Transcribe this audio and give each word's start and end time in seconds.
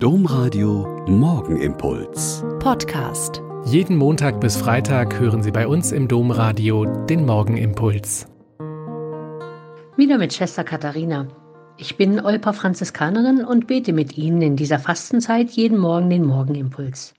Domradio 0.00 1.04
Morgenimpuls. 1.08 2.44
Podcast. 2.60 3.42
Jeden 3.64 3.96
Montag 3.96 4.40
bis 4.40 4.56
Freitag 4.56 5.18
hören 5.18 5.42
Sie 5.42 5.50
bei 5.50 5.66
uns 5.66 5.90
im 5.90 6.06
Domradio 6.06 6.84
den 7.06 7.26
Morgenimpuls. 7.26 8.28
Wieder 9.96 10.18
mit 10.18 10.32
Schwester 10.32 10.62
Katharina. 10.62 11.26
Ich 11.78 11.96
bin 11.96 12.20
Olper 12.20 12.52
Franziskanerin 12.52 13.44
und 13.44 13.66
bete 13.66 13.92
mit 13.92 14.16
Ihnen 14.16 14.40
in 14.40 14.54
dieser 14.54 14.78
Fastenzeit 14.78 15.50
jeden 15.50 15.78
Morgen 15.78 16.10
den 16.10 16.24
Morgenimpuls. 16.24 17.14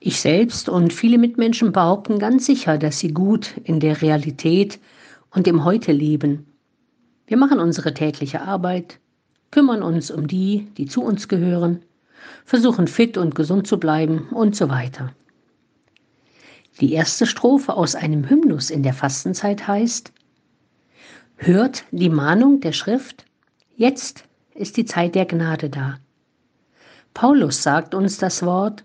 Ich 0.00 0.20
selbst 0.20 0.68
und 0.68 0.92
viele 0.92 1.16
Mitmenschen 1.16 1.72
behaupten 1.72 2.18
ganz 2.18 2.44
sicher, 2.44 2.76
dass 2.76 2.98
sie 2.98 3.14
gut 3.14 3.56
in 3.64 3.80
der 3.80 4.02
Realität 4.02 4.80
und 5.30 5.48
im 5.48 5.64
Heute 5.64 5.92
leben. 5.92 6.44
Wir 7.26 7.38
machen 7.38 7.58
unsere 7.58 7.94
tägliche 7.94 8.42
Arbeit, 8.42 9.00
kümmern 9.50 9.82
uns 9.82 10.10
um 10.10 10.26
die, 10.26 10.68
die 10.76 10.86
zu 10.86 11.02
uns 11.02 11.28
gehören, 11.28 11.82
versuchen 12.44 12.86
fit 12.86 13.16
und 13.16 13.34
gesund 13.34 13.66
zu 13.66 13.78
bleiben 13.78 14.28
und 14.30 14.56
so 14.56 14.68
weiter. 14.68 15.12
Die 16.80 16.92
erste 16.92 17.26
Strophe 17.26 17.74
aus 17.74 17.94
einem 17.94 18.28
Hymnus 18.28 18.70
in 18.70 18.82
der 18.82 18.94
Fastenzeit 18.94 19.66
heißt, 19.66 20.12
Hört 21.36 21.84
die 21.92 22.08
Mahnung 22.08 22.60
der 22.60 22.72
Schrift, 22.72 23.24
jetzt 23.76 24.24
ist 24.54 24.76
die 24.76 24.84
Zeit 24.84 25.14
der 25.14 25.24
Gnade 25.24 25.70
da. 25.70 25.98
Paulus 27.14 27.62
sagt 27.62 27.94
uns 27.94 28.18
das 28.18 28.44
Wort, 28.44 28.82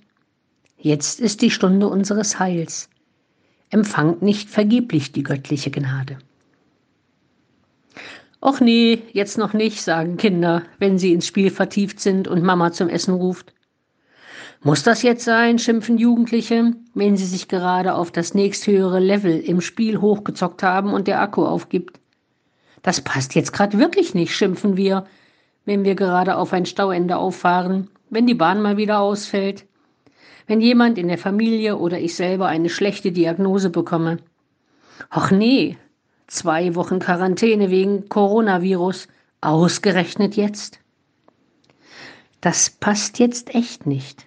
jetzt 0.77 1.19
ist 1.19 1.41
die 1.41 1.51
Stunde 1.51 1.87
unseres 1.87 2.39
Heils. 2.39 2.89
Empfangt 3.69 4.21
nicht 4.21 4.49
vergeblich 4.49 5.11
die 5.11 5.23
göttliche 5.23 5.71
Gnade. 5.71 6.19
Och 8.45 8.59
nee, 8.59 9.03
jetzt 9.13 9.37
noch 9.37 9.53
nicht, 9.53 9.81
sagen 9.81 10.17
Kinder, 10.17 10.63
wenn 10.77 10.97
sie 10.97 11.13
ins 11.13 11.25
Spiel 11.25 11.49
vertieft 11.49 12.01
sind 12.01 12.27
und 12.27 12.43
Mama 12.43 12.73
zum 12.73 12.89
Essen 12.89 13.13
ruft. 13.13 13.53
Muss 14.63 14.83
das 14.83 15.01
jetzt 15.01 15.23
sein, 15.23 15.59
schimpfen 15.59 15.97
Jugendliche, 15.97 16.73
wenn 16.93 17.15
sie 17.15 17.25
sich 17.25 17.47
gerade 17.47 17.95
auf 17.95 18.11
das 18.11 18.33
nächsthöhere 18.33 18.99
Level 18.99 19.39
im 19.39 19.61
Spiel 19.61 20.01
hochgezockt 20.01 20.61
haben 20.61 20.91
und 20.91 21.07
der 21.07 21.21
Akku 21.21 21.45
aufgibt. 21.45 22.01
Das 22.81 22.99
passt 22.99 23.33
jetzt 23.33 23.53
gerade 23.53 23.79
wirklich 23.79 24.13
nicht, 24.13 24.35
schimpfen 24.35 24.75
wir, 24.75 25.05
wenn 25.63 25.85
wir 25.85 25.95
gerade 25.95 26.35
auf 26.35 26.51
ein 26.51 26.65
Stauende 26.65 27.15
auffahren, 27.15 27.89
wenn 28.09 28.27
die 28.27 28.33
Bahn 28.33 28.61
mal 28.61 28.75
wieder 28.75 28.99
ausfällt, 28.99 29.63
wenn 30.47 30.59
jemand 30.59 30.97
in 30.97 31.07
der 31.07 31.17
Familie 31.17 31.77
oder 31.77 31.97
ich 31.97 32.13
selber 32.13 32.47
eine 32.47 32.69
schlechte 32.69 33.13
Diagnose 33.13 33.69
bekomme. 33.69 34.17
Och 35.15 35.31
nee, 35.31 35.77
Zwei 36.33 36.73
Wochen 36.73 36.97
Quarantäne 36.97 37.69
wegen 37.69 38.09
Coronavirus. 38.09 39.07
Ausgerechnet 39.39 40.35
jetzt. 40.35 40.79
Das 42.41 42.71
passt 42.71 43.19
jetzt 43.19 43.53
echt 43.53 43.85
nicht. 43.85 44.25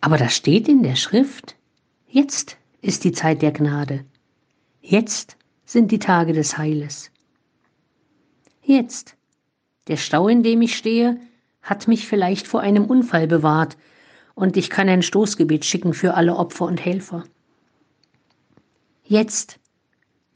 Aber 0.00 0.18
das 0.18 0.36
steht 0.36 0.68
in 0.68 0.84
der 0.84 0.94
Schrift. 0.94 1.56
Jetzt 2.06 2.58
ist 2.80 3.02
die 3.02 3.10
Zeit 3.10 3.42
der 3.42 3.50
Gnade. 3.50 4.04
Jetzt 4.82 5.36
sind 5.64 5.90
die 5.90 5.98
Tage 5.98 6.32
des 6.32 6.58
Heiles. 6.58 7.10
Jetzt. 8.62 9.16
Der 9.88 9.96
Stau, 9.96 10.28
in 10.28 10.44
dem 10.44 10.62
ich 10.62 10.76
stehe, 10.76 11.18
hat 11.60 11.88
mich 11.88 12.06
vielleicht 12.06 12.46
vor 12.46 12.60
einem 12.60 12.84
Unfall 12.84 13.26
bewahrt, 13.26 13.76
und 14.36 14.56
ich 14.56 14.70
kann 14.70 14.88
ein 14.88 15.02
Stoßgebet 15.02 15.64
schicken 15.64 15.92
für 15.92 16.14
alle 16.14 16.36
Opfer 16.36 16.66
und 16.66 16.84
Helfer. 16.84 17.24
Jetzt 19.02 19.58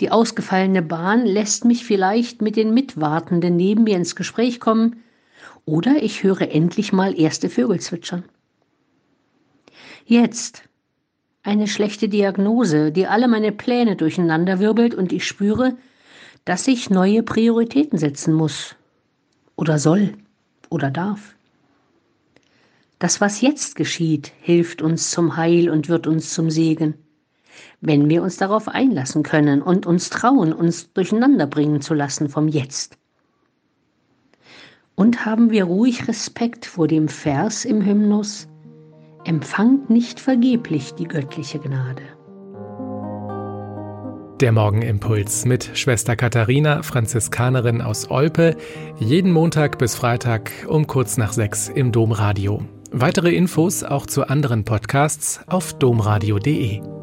die 0.01 0.11
ausgefallene 0.11 0.83
Bahn 0.83 1.27
lässt 1.27 1.65
mich 1.65 1.85
vielleicht 1.85 2.41
mit 2.41 2.57
den 2.57 2.73
Mitwartenden 2.73 3.57
neben 3.57 3.85
mir 3.85 3.97
ins 3.97 4.15
Gespräch 4.17 4.61
kommen, 4.61 5.03
oder 5.65 6.03
ich 6.03 6.23
höre 6.23 6.51
endlich 6.51 6.93
mal 6.93 7.19
erste 7.19 7.51
Vögel 7.51 7.81
zwitschern. 7.81 8.25
Jetzt 10.07 10.63
eine 11.43 11.67
schlechte 11.67 12.09
Diagnose, 12.09 12.93
die 12.93 13.07
alle 13.07 13.29
meine 13.29 13.53
Pläne 13.53 13.97
durcheinanderwirbelt 13.97 14.95
und 14.95 15.13
ich 15.13 15.27
spüre, 15.27 15.77
dass 16.45 16.67
ich 16.69 16.89
neue 16.89 17.23
Prioritäten 17.23 17.99
setzen 17.99 18.33
muss 18.33 18.77
oder 19.57 19.79
soll 19.79 20.15
oder 20.71 20.91
darf. 20.91 21.35
Das, 22.99 23.21
was 23.21 23.41
jetzt 23.41 23.77
geschieht, 23.77 24.33
hilft 24.41 24.81
uns 24.81 25.11
zum 25.11 25.37
Heil 25.37 25.69
und 25.69 25.89
wird 25.89 26.07
uns 26.07 26.33
zum 26.33 26.51
Segen 26.51 26.95
wenn 27.81 28.09
wir 28.09 28.23
uns 28.23 28.37
darauf 28.37 28.69
einlassen 28.69 29.23
können 29.23 29.63
und 29.63 29.87
uns 29.87 30.11
trauen, 30.11 30.53
uns 30.53 30.93
durcheinander 30.93 31.47
bringen 31.47 31.81
zu 31.81 31.95
lassen 31.95 32.29
vom 32.29 32.49
Jetzt. 32.49 32.99
Und 34.95 35.25
haben 35.25 35.51
wir 35.51 35.65
ruhig 35.65 36.09
Respekt 36.09 36.67
vor 36.67 36.89
dem 36.89 37.09
Vers 37.09 37.65
im 37.65 37.85
Hymnus, 37.85 38.49
empfangt 39.25 39.91
nicht 39.91 40.19
vergeblich 40.19 40.95
die 40.95 41.07
göttliche 41.07 41.59
Gnade. 41.59 42.03
Der 44.41 44.53
Morgenimpuls 44.53 45.47
mit 45.47 45.71
Schwester 45.75 46.15
Katharina, 46.15 46.83
Franziskanerin 46.85 47.83
aus 47.83 48.09
Olpe, 48.09 48.57
jeden 48.99 49.33
Montag 49.33 49.79
bis 49.79 49.97
Freitag 49.97 50.53
um 50.69 50.87
kurz 50.87 51.17
nach 51.17 51.33
sechs 51.33 51.69
im 51.69 51.91
Domradio. 51.91 52.63
Weitere 52.93 53.35
Infos 53.35 53.83
auch 53.83 54.07
zu 54.07 54.29
anderen 54.29 54.65
Podcasts 54.65 55.41
auf 55.49 55.75
domradio.de. 55.75 56.98